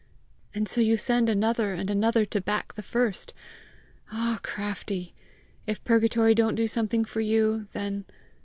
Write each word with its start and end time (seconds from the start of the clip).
"And 0.55 0.67
so 0.67 0.81
you 0.81 0.97
send 0.97 1.29
another 1.29 1.75
and 1.75 1.87
another 1.87 2.25
to 2.25 2.41
back 2.41 2.73
the 2.73 2.81
first! 2.81 3.35
Ah, 4.11 4.39
Craftie! 4.41 5.13
If 5.67 5.83
purgatory 5.83 6.33
don't 6.33 6.55
do 6.55 6.67
something 6.67 7.05
for 7.05 7.21
you, 7.21 7.67
then 7.73 8.05